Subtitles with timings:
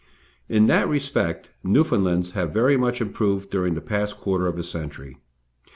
[0.49, 5.19] In that respect Newfoundlands have very much improved during the past quarter of a century.